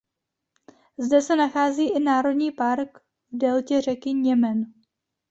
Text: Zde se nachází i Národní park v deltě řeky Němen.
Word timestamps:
Zde 0.97 1.21
se 1.21 1.35
nachází 1.35 1.89
i 1.89 1.99
Národní 1.99 2.51
park 2.51 2.97
v 2.99 3.37
deltě 3.37 3.81
řeky 3.81 4.13
Němen. 4.13 4.73